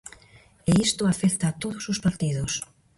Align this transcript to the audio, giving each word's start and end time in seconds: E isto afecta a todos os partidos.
E 0.69 0.71
isto 0.87 1.03
afecta 1.05 1.45
a 1.49 1.57
todos 1.63 1.83
os 1.91 2.01
partidos. 2.05 2.51